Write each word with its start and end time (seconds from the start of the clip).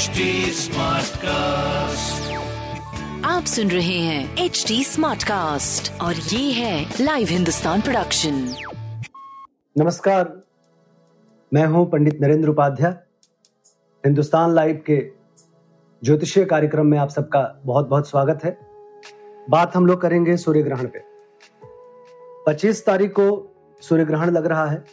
HD 0.00 0.26
Smartcast. 0.56 2.28
आप 3.24 3.44
सुन 3.44 3.70
रहे 3.70 3.98
हैं 3.98 4.44
एच 4.44 4.64
डी 4.68 4.84
स्मार्ट 4.84 5.22
कास्ट 5.22 6.00
और 6.00 6.14
ये 6.14 6.52
है 6.52 6.94
लाइव 7.00 7.28
हिंदुस्तान 7.30 7.80
प्रोडक्शन 7.80 8.34
नमस्कार 9.76 10.32
मैं 11.52 11.66
हूँ 11.66 11.84
पंडित 11.90 12.20
नरेंद्र 12.20 12.48
उपाध्याय। 12.48 12.92
हिंदुस्तान 14.04 14.54
लाइव 14.54 14.82
के 14.86 14.98
ज्योतिषीय 16.02 16.44
कार्यक्रम 16.44 16.86
में 16.86 16.98
आप 16.98 17.10
सबका 17.10 17.42
बहुत 17.64 17.88
बहुत 17.88 18.08
स्वागत 18.08 18.44
है। 18.44 18.56
बात 19.50 19.76
हम 19.76 19.86
लोग 19.86 20.00
करेंगे 20.00 20.36
सूर्य 20.36 20.62
ग्रहण 20.62 20.86
पे। 20.86 21.04
25 22.48 22.84
तारीख 22.86 23.10
को 23.10 23.28
सूर्य 23.82 24.04
ग्रहण 24.04 24.30
लग 24.30 24.46
रहा 24.46 24.66
है 24.70 24.84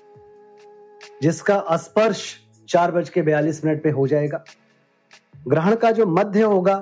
जिसका 1.21 1.77
स्पर्श 1.77 2.29
चार 2.69 2.91
बज 2.91 3.09
के 3.09 3.21
बयालीस 3.21 3.65
मिनट 3.65 3.83
पे 3.83 3.89
हो 3.89 4.07
जाएगा। 4.07 4.43
ग्रहण 5.37 5.75
का 5.75 5.91
जो 5.91 6.05
मध्य 6.05 6.41
होगा, 6.41 6.75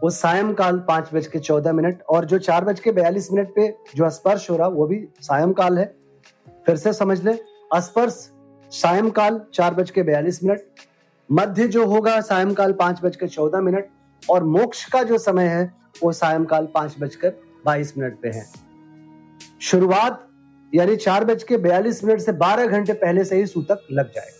वो 0.00 0.10
सायंकाल 0.10 0.78
पाँच 0.78 1.08
बज 1.14 1.26
के 1.26 1.38
चौदह 1.38 1.72
मिनट 1.72 2.02
और 2.02 2.24
जो 2.24 2.38
चार 2.38 2.64
बज 2.64 2.80
के 2.80 2.92
बयालीस 2.92 3.30
मिनट 3.32 3.54
पे 3.56 3.68
जो 3.96 4.10
स्पर्श 4.10 4.50
हो 4.50 4.56
रहा, 4.56 4.68
वो 4.68 4.86
भी 4.86 5.06
सायंकाल 5.20 5.78
है। 5.78 5.86
फिर 6.66 6.76
से 6.76 6.92
समझ 6.92 7.22
लें, 7.24 7.38
स्पर्श 7.76 8.30
सायंकाल 8.72 9.40
चार 9.54 9.74
बज 9.74 9.90
के 9.90 10.02
बयालीस 10.02 10.42
मिनट, 10.44 10.60
मध्य 11.28 11.68
जो 11.68 11.86
होगा 11.86 12.20
सायंकाल 12.20 12.72
पाँच 12.72 13.00
बज 13.02 13.16
के 13.16 13.28
चौदह 13.28 13.60
मिनट 13.60 13.88
और 14.22 14.44
मोक्ष 14.44 14.84
का 14.84 15.02
जो 15.02 15.18
समय 15.18 15.46
है, 15.46 15.72
वो 16.02 16.12
सायंकाल 16.12 16.68
पाँच 16.74 16.96
बजकर 17.00 17.34
बाईस 17.64 17.96
मिनट 17.98 18.20
पे 18.22 18.28
है। 18.28 18.44
शुरुआत 19.60 20.22
यानी 20.72 20.96
चार 20.96 21.24
बज 21.24 21.42
के 21.42 21.56
बयालीस 21.56 22.04
मिनट 22.04 22.20
से 22.20 22.32
बारह 22.32 22.66
घंटे 22.66 22.92
पहले 22.92 23.24
से 23.24 23.36
ही 23.36 23.46
सूतक 23.46 23.86
लग 23.92 24.12
जाएगा। 24.12 24.35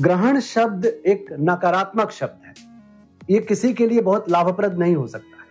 ग्रहण 0.00 0.40
शब्द 0.40 0.86
एक 0.86 1.26
नकारात्मक 1.40 2.10
शब्द 2.10 2.46
है। 2.46 2.54
ये 3.30 3.40
किसी 3.40 3.74
के 3.74 3.86
लिए 3.86 4.00
बहुत 4.00 4.30
लाभप्रद 4.30 4.78
नहीं 4.78 4.96
हो 4.96 5.06
सकता 5.06 5.42
है। 5.42 5.46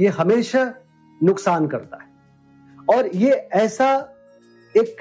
ये 0.00 0.08
हमेशा 0.08 0.74
नुकसान 1.22 1.66
करता 1.68 1.98
है। 2.02 2.08
और 2.96 3.08
ये 3.16 3.30
ऐसा 3.30 4.14
एक 4.76 4.96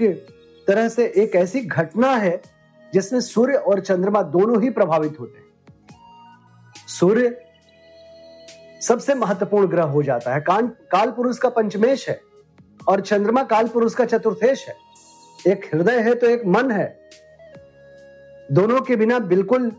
तरह 0.68 0.90
से 0.90 1.14
एक 1.18 1.36
ऐसी 1.36 1.62
घटना 1.62 2.16
है 2.16 2.42
जिसमें 2.94 3.20
सूर्य 3.20 3.54
और 3.54 3.80
चंद्रमा 3.80 4.22
दोनों 4.22 4.62
ही 4.64 4.70
प्रभावित 4.70 5.20
होते 5.20 5.40
हैं। 5.40 5.46
सूर्य 6.88 7.46
सबसे 8.82 9.16
महत्वपूर्ण 9.16 9.68
ग्रह 9.68 9.84
हो 9.84 10.04
जाता 10.04 10.34
है। 10.34 10.42
काल 10.42 10.68
काल 10.68 11.12
पुरुष 11.12 11.38
का 11.38 11.50
पंचमेश 11.50 12.10
है 12.10 12.22
और 12.88 13.02
चंद्रमा 13.02 13.44
काल 13.44 13.68
पुरुष 13.68 13.96
का 13.96 14.06
चतुर्थेश 14.06 14.68
है। 14.68 14.76
एक 15.48 15.66
हृदय 15.74 16.00
है 16.00 16.16
तो 16.16 16.28
एक 16.28 16.46
मन 16.46 16.72
है। 16.72 17.03
दोनों 18.54 18.82
के 18.82 18.96
बिना 18.96 19.20
बिल्कुल 19.22 19.72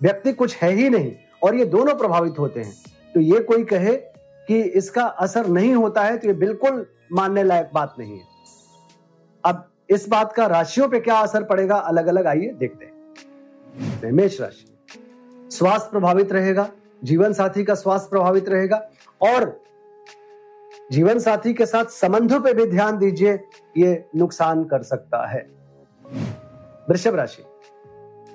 व्यक्ति 0.00 0.32
कुछ 0.32 0.56
है 0.56 0.70
ही 0.72 0.88
नहीं, 0.90 1.12
और 1.42 1.54
ये 1.54 1.64
दोनों 1.66 1.94
प्रभावित 1.94 2.38
होते 2.38 2.60
हैं। 2.60 2.74
तो 3.14 3.20
ये 3.20 3.40
कोई 3.42 3.64
कहे 3.64 3.94
कि 4.48 4.60
इसका 4.60 5.02
असर 5.02 5.46
नहीं 5.48 5.74
होता 5.74 6.02
है 6.02 6.16
तो 6.18 6.28
ये 6.28 6.34
बिल्कुल 6.34 6.86
मानने 7.12 7.42
लायक 7.44 7.70
बात 7.74 7.94
नहीं 7.98 8.18
है। 8.18 8.24
अब 9.44 9.68
इस 9.90 10.08
बात 10.08 10.32
का 10.32 10.46
राशियों 10.46 10.88
पे 10.88 11.00
क्या 11.00 11.16
असर 11.18 11.42
पड़ेगा 11.44 11.76
अलग 11.76 12.06
अलग 12.06 12.26
आइए 12.26 12.52
देखते 12.58 12.84
हैं। 12.84 14.12
मेष 14.12 14.40
राशि, 14.40 14.66
स्वास्थ्य 15.50 15.90
प्रभावित 15.90 16.32
रहेगा, 16.32 16.68
जीवन 17.02 17.32
साथी 17.32 17.64
का 17.64 17.74
स्वास्थ्य 17.74 18.10
प्रभावित 18.10 18.48
रहेगा, 18.48 18.76
और 19.20 19.60
जीवन 20.92 21.18
साथी 21.18 21.54
के 21.54 21.66
साथ 21.66 21.84
संबंधों 21.90 22.40
पे 22.40 22.52
भी 22.54 22.66
ध्यान 22.66 22.98
दीजिए, 22.98 23.38
ये 23.76 24.04
नुकसान 24.16 24.64
कर 24.64 24.82
सकता 24.84 25.26
है। 25.26 25.46
वृषभ 26.88 27.14
राशि 27.14 27.42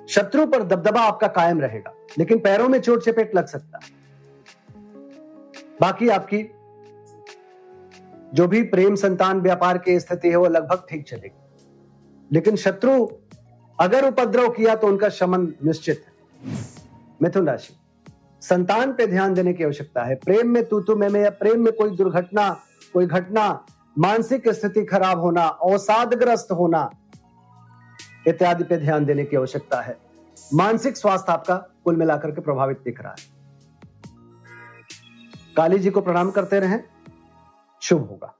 शत्रु 0.08 0.46
पर 0.46 0.62
दबदबा 0.62 1.00
आपका 1.00 1.26
कायम 1.28 1.60
रहेगा 1.60 1.92
लेकिन 2.18 2.38
पैरों 2.38 2.68
में 2.68 2.80
चोट 2.80 3.02
चपेट 3.04 3.34
लग 3.36 3.46
सकता 3.46 3.78
है। 3.78 3.96
बाकी 5.80 6.08
आपकी 6.08 6.42
जो 8.34 8.46
भी 8.48 8.62
प्रेम 8.62 8.94
संतान 8.94 9.40
व्यापार 9.40 9.78
की 9.78 9.98
स्थिति 10.00 10.28
है 10.28 10.36
वो 10.36 10.46
लगभग 10.46 10.86
ठीक 10.90 11.08
चलेगी। 11.08 11.36
लेकिन 12.30 12.56
शत्रु 12.56 13.06
अगर 13.78 14.06
उपद्रव 14.08 14.48
किया 14.48 14.74
तो 14.74 14.86
उनका 14.86 15.08
शमन 15.08 15.46
निश्चित 15.64 16.04
है। 16.06 16.56
मिथुन 17.22 17.46
राशि 17.48 17.74
संतान 18.42 18.92
पे 18.92 19.06
ध्यान 19.06 19.34
देने 19.34 19.52
की 19.52 19.64
आवश्यकता 19.64 20.04
है। 20.04 20.14
प्रेम 20.14 20.48
में 20.48 20.64
तू 20.64 20.80
तू 20.80 20.96
में, 20.96 21.08
में 21.08 21.20
या 21.20 21.30
प्रेम 21.30 21.64
में 21.64 21.72
कोई 21.72 21.90
दुर्घटना 21.90 22.50
कोई 22.92 23.06
घटना 23.06 23.64
मानसिक 23.98 24.48
स्थिति 24.48 24.84
खराब 24.84 25.20
होना 25.20 25.42
अवसादग्रस्त 25.42 26.52
होना 26.52 26.90
इत्यादि 28.28 28.64
पे 28.64 28.76
ध्यान 28.76 29.04
देने 29.04 29.24
की 29.24 29.36
आवश्यकता 29.36 29.80
है। 29.80 29.96
मानसिक 30.54 30.96
स्वास्थ्य 30.96 31.32
आपका 31.32 31.56
कुल 31.84 31.96
मिलाकर 31.96 32.30
के 32.30 32.40
प्रभावित 32.40 32.80
दिख 32.80 33.00
रहा 33.00 33.12
है। 33.12 33.38
काली 35.56 35.78
जी 35.78 35.90
को 35.90 36.00
प्रणाम 36.00 36.30
करते 36.30 36.60
रहें। 36.60 36.84
शुभ 37.82 38.08
होगा। 38.08 38.34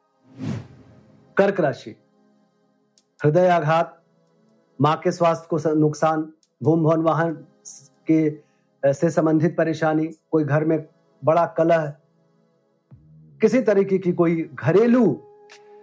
कर्क 1.37 1.61
राशि। 1.61 1.97
हृदय 3.25 3.49
आघात 3.49 4.03
माँ 4.81 4.97
के 4.97 5.13
स्वास्थ्य 5.13 5.47
को 5.51 5.75
नुकसान 5.75 6.33
भूम 6.63 6.85
भवन 6.85 7.01
वाहन 7.01 7.33
के 8.11 8.31
से 8.85 9.11
संबंधित 9.11 9.57
परेशानी, 9.57 10.07
कोई 10.07 10.45
घर 10.45 10.65
में 10.65 10.87
बड़ा 11.25 11.47
कलह, 11.47 11.95
किसी 13.41 13.63
तरीके 13.63 13.99
की 13.99 14.13
कोई 14.13 14.43
घरेलू 14.55 15.23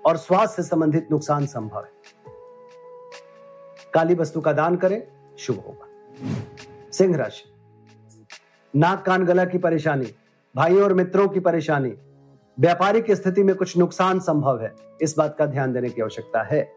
और 0.05 0.17
स्वास्थ्य 0.17 0.63
से 0.63 0.69
संबंधित 0.69 1.07
नुकसान 1.11 1.45
संभव 1.45 1.79
है। 1.79 1.91
काली 3.95 4.15
वस्तु 4.15 4.41
का 4.41 4.53
दान 4.53 4.75
करें, 4.75 5.07
शुभ 5.37 5.55
होगा। 5.55 5.87
सिंह 6.91 7.17
राशि। 7.17 7.51
नाक 8.79 9.05
कान 9.05 9.25
गला 9.25 9.45
की 9.45 9.57
परेशानी, 9.57 10.07
भाइयों 10.55 10.83
और 10.83 10.93
मित्रों 10.93 11.27
की 11.27 11.39
परेशानी, 11.39 11.93
व्यापारिक 12.59 13.11
स्थिति 13.11 13.43
में 13.43 13.55
कुछ 13.55 13.77
नुकसान 13.77 14.19
संभव 14.19 14.61
है, 14.61 14.73
इस 15.01 15.15
बात 15.17 15.35
का 15.39 15.45
ध्यान 15.45 15.73
देने 15.73 15.89
की 15.89 16.01
आवश्यकता 16.01 16.43
है। 16.43 16.71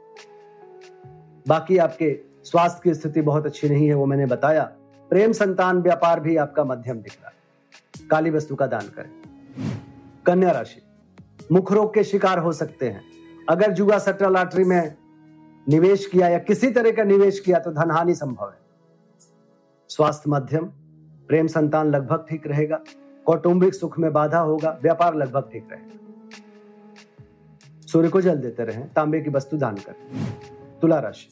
बाकी 1.49 1.79
आपके 1.79 2.21
स्वास्थ्य 2.45 2.81
की 2.85 2.95
स्थिति 2.95 3.21
बहुत 3.21 3.47
अच्छी 3.47 3.69
नहीं 3.69 3.89
है, 3.89 3.95
वो 3.95 4.07
मैंने 4.07 4.27
बताया। 4.27 4.63
प्रेम 5.11 5.33
संतान 5.33 5.83
व्यापार 5.83 6.21
भी 6.21 6.37
आपका 6.37 6.65
मध्यम 6.65 6.99
दिख 6.99 7.13
रहा 7.13 7.29
है। 7.29 7.35
काली 8.09 8.31
वस्तु 8.31 8.55
का 8.55 8.67
दान 8.67 8.87
करें। 8.89 9.11
कन्या 10.27 10.51
राशि। 10.51 10.83
मुख 11.53 11.73
रोग 11.73 11.95
के 11.95 12.05
शिकार 12.05 12.39
हो 12.39 12.53
सकते 12.53 12.89
हैं। 12.89 13.03
अगर 13.49 13.71
जुआ 13.73 13.99
सट्टा 13.99 14.29
लॉटरी 14.29 14.65
में 14.65 14.95
निवेश 15.69 16.07
किया 16.07 16.29
या 16.29 16.39
किसी 16.41 16.71
तरह 16.71 16.93
का 16.93 17.05
निवेश 17.05 17.41
किया 17.41 17.59
तो 17.59 17.71
धन 17.73 17.91
हानि 17.91 18.15
संभव 18.15 18.49
है। 18.49 18.59
स्वास्थ्य 19.91 20.31
मध्यम, 20.31 20.65
प्रेम 21.29 21.47
संतान 21.47 21.91
लगभग 21.91 22.25
ठीक 22.29 22.47
रहेगा, 22.47 22.81
कौटुंबिक 23.27 23.75
सुख 23.75 23.99
में 23.99 24.13
बाधा 24.13 24.39
होगा, 24.41 24.79
व्यापार 24.83 25.15
लगभग 25.15 25.49
ठीक 25.53 25.69
रहेगा। 25.73 25.97
सूर्य 27.89 28.09
को 28.09 28.21
जल 28.21 28.37
देते 28.37 28.65
रहे, 28.65 28.83
तांबे 28.87 29.21
की 29.21 29.31
वस्तु 29.31 29.57
दान 29.57 29.77
कर। 29.79 29.95
तुला 30.83 30.99
राशि। 30.99 31.29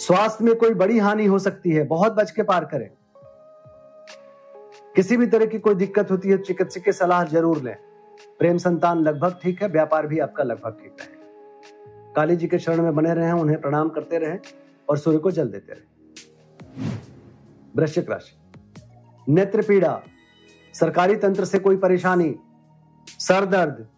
स्वास्थ्य 0.00 0.44
में 0.44 0.54
कोई 0.56 0.74
बड़ी 0.74 0.98
हानि 0.98 1.26
हो 1.26 1.38
सकती 1.38 1.70
है, 1.70 1.84
बहुत 1.86 2.12
बच 2.12 2.30
के 2.30 2.42
पार 2.42 2.64
करें। 2.64 2.88
किसी 4.96 5.16
भी 5.16 5.26
तरह 5.26 5.46
की 5.46 5.58
कोई 5.58 5.74
दिक्कत 5.74 6.10
होती 6.10 6.28
है 6.28 6.38
चिकित्सक 6.38 6.84
की 6.84 6.92
सलाह 6.92 7.24
ज़रूर 7.26 7.62
लें। 7.62 7.76
प्रेम 8.38 8.58
संतान 8.58 8.98
लगभग 8.98 9.38
ठीक 9.42 9.62
है, 9.62 9.68
व्यापार 9.68 10.06
भी 10.06 10.18
आपका 10.18 10.44
लगभग 10.44 10.78
ठीक 10.82 11.00
है 11.00 11.16
काली 12.16 12.36
जी 12.36 12.48
के 12.48 12.58
शरण 12.58 12.82
में 12.82 12.94
बने 12.94 13.14
रहे, 13.14 13.32
उन्हें 13.32 13.60
प्रणाम 13.60 13.88
करते 13.88 14.18
रहे 14.18 14.38
और 14.88 14.98
सूर्य 14.98 15.18
को 15.18 15.30
जल 15.30 15.48
देते 15.48 15.72
रहे। 15.72 15.88
वृश्चिक 17.76 18.10
राशि। 18.10 18.38
नेत्र 19.32 19.62
पीड़ा, 19.62 20.02
सरकारी 20.74 21.16
तंत्र 21.16 21.44
से 21.44 21.58
कोई 21.58 21.76
परेशानी, 21.76 22.36
सर 23.08 23.46
दर्द, 23.46 23.88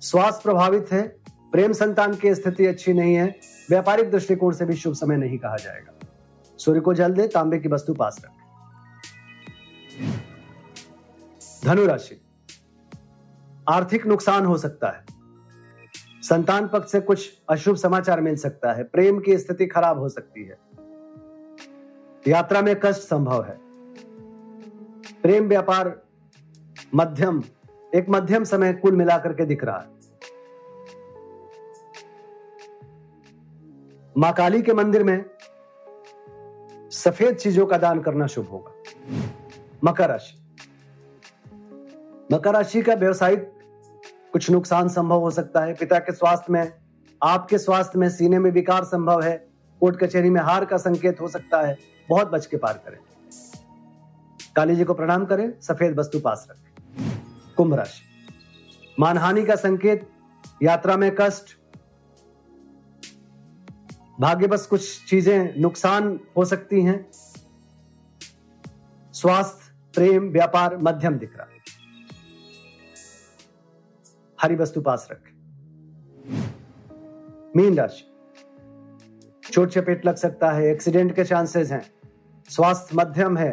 स्वास्थ्य 0.00 0.40
प्रभावित 0.44 0.92
है, 0.92 1.16
प्रेम 1.52 1.72
संतान 1.72 2.14
की 2.14 2.34
स्थिति 2.34 2.66
अच्छी 2.66 2.92
नहीं 2.92 3.14
है, 3.14 3.40
व्यापारिक 3.70 4.10
दृष्टिकोण 4.10 4.52
से 4.52 4.64
भी 4.64 4.74
शुभ 4.74 4.94
समय 4.94 5.16
नहीं 5.16 5.38
कहा 5.38 5.56
जाएगा। 5.56 6.06
सूर्य 6.58 6.80
को 6.80 6.94
जल 6.94 7.12
दे, 7.12 7.28
तांबे 7.28 7.58
की 7.58 7.68
वस्तु 7.68 7.94
पास 7.94 8.22
रखें। 8.24 8.38
धनु 11.64 11.86
राशि। 11.86 12.20
आर्थिक 13.68 14.06
नुकसान 14.06 14.46
हो 14.46 14.58
सकता 14.58 14.88
है। 14.88 15.17
संतान 16.28 16.68
पक्ष 16.68 16.92
से 16.92 17.00
कुछ 17.00 17.38
अशुभ 17.48 17.76
समाचार 17.76 18.20
मिल 18.20 18.36
सकता 18.36 18.72
है। 18.72 18.84
प्रेम 18.84 19.20
की 19.20 19.38
स्थिति 19.38 19.66
खराब 19.66 19.98
हो 19.98 20.08
सकती 20.08 20.44
है। 20.44 20.58
यात्रा 22.28 22.62
में 22.62 22.80
कष्ट 22.80 23.00
संभव 23.00 23.44
है। 23.44 23.58
प्रेम 25.22 25.48
व्यापार 25.48 26.02
मध्यम, 26.94 27.42
एक 27.94 28.06
मध्यम 28.08 28.44
समय 28.44 28.72
कुल 28.72 28.96
मिलाकर 28.96 29.32
के 29.32 29.44
दिख 29.44 29.64
रहा 29.64 29.78
है। 29.78 29.88
माँ 34.18 34.32
काली 34.32 34.62
के 34.62 34.72
मंदिर 34.72 35.04
में 35.04 35.24
सफ़ेद 36.90 37.36
चीज़ों 37.36 37.66
का 37.66 37.78
दान 37.78 38.00
करना 38.00 38.26
शुभ 38.26 38.48
होगा। 38.48 38.72
मकर 39.84 40.08
राशि। 40.08 40.42
मकर 42.32 42.52
राशि 42.52 42.82
का 42.82 42.94
व्यवसायिक 42.94 43.57
कुछ 44.32 44.50
नुकसान 44.50 44.88
संभव 44.88 45.20
हो 45.20 45.30
सकता 45.30 45.60
है। 45.60 45.74
पिता 45.74 45.98
के 45.98 46.12
स्वास्थ्य 46.12 46.52
में, 46.52 46.72
आपके 47.22 47.58
स्वास्थ्य 47.58 47.98
में 47.98 48.10
सीने 48.10 48.38
में 48.38 48.50
विकार 48.50 48.84
संभव 48.84 49.22
है। 49.22 49.48
कोर्ट 49.80 49.96
कचहरी 49.96 50.30
में 50.30 50.40
हार 50.40 50.64
का 50.64 50.76
संकेत 50.76 51.20
हो 51.20 51.28
सकता 51.28 51.62
है। 51.62 51.78
बहुत 52.08 52.30
बच 52.30 52.46
के 52.46 52.56
पार 52.56 52.82
करें। 52.86 52.98
काली 54.56 54.76
जी 54.76 54.84
को 54.84 54.94
प्रणाम 54.94 55.24
करें। 55.24 55.60
सफ़ेद 55.60 55.98
वस्तु 55.98 56.20
पास 56.20 56.48
रखें। 56.50 56.74
कुंभ 57.56 57.74
राशि। 57.74 58.02
मानहानि 59.00 59.44
का 59.44 59.54
संकेत, 59.56 60.10
यात्रा 60.62 60.96
में 60.96 61.16
कष्ट 61.20 61.44
भाग्य 64.20 64.46
बस 64.46 64.66
कुछ 64.66 65.04
चीज़ें 65.04 65.60
नुकसान 65.60 66.20
हो 66.36 66.44
सकती 66.44 66.82
हैं। 66.82 67.06
स्वास्थ्य, 69.12 69.72
प्रेम, 69.94 70.30
व्यापार, 70.30 70.76
मध्यम 70.76 71.18
दिख 71.18 71.36
रहा 71.36 71.46
है। 71.52 71.77
हरी 74.42 74.54
वस्तु 74.54 74.80
पास 74.80 75.08
रखें। 75.12 75.34
मीन 77.56 77.76
राशि। 77.76 78.04
चोट 79.52 79.70
चपेट 79.70 80.06
लग 80.06 80.16
सकता 80.16 80.50
है 80.50 80.70
एक्सीडेंट 80.70 81.14
के 81.16 81.24
चांसेस 81.24 81.70
हैं। 81.70 81.90
स्वास्थ्य 82.48 82.96
मध्यम 82.96 83.36
है 83.36 83.50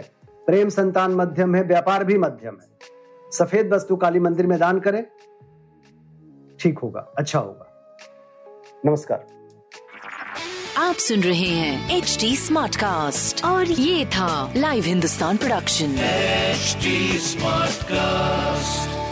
प्रेम 0.47 0.69
संतान 0.69 1.11
मध्यम 1.11 1.55
है 1.55 1.63
व्यापार 1.63 2.03
भी 2.03 2.17
मध्यम 2.17 2.57
है। 2.61 2.67
सफ़ेद 3.31 3.73
वस्तु 3.73 3.95
काली 3.95 4.19
मंदिर 4.19 4.47
में 4.47 4.59
दान 4.59 4.79
करें। 4.79 5.03
ठीक 6.59 6.79
होगा 6.79 6.99
अच्छा 7.17 7.39
होगा। 7.39 7.71
नमस्कार। 8.85 9.25
आप 10.77 10.95
सुन 10.95 11.19
रहे 11.19 11.47
हैं 11.47 11.97
एच 11.97 12.17
डी 12.21 12.35
स्मार्ट 12.35 12.75
कास्ट 12.75 13.45
और 13.45 13.65
ये 13.65 14.05
था 14.05 14.53
live 14.57 14.83
Hindustan 14.83 15.38
production 15.38 15.95
HD 16.55 16.93
Smartcast. 17.31 19.04